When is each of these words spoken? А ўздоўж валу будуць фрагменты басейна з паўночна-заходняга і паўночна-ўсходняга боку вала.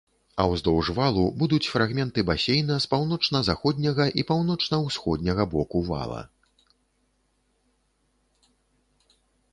А 0.43 0.45
ўздоўж 0.51 0.87
валу 0.99 1.25
будуць 1.41 1.69
фрагменты 1.73 2.23
басейна 2.29 2.77
з 2.85 2.89
паўночна-заходняга 2.93 4.05
і 4.21 4.25
паўночна-ўсходняга 4.31 5.49
боку 5.55 5.85
вала. 5.91 6.23